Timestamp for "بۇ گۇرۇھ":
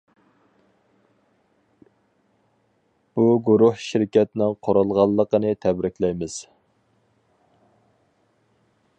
3.19-3.77